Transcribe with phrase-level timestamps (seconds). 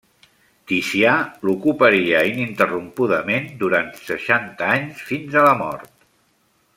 [0.69, 1.11] Ticià
[1.49, 5.93] l'ocuparia ininterrompudament durant seixanta anys, fins a la mort.